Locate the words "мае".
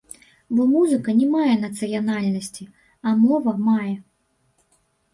1.35-1.53, 3.71-3.97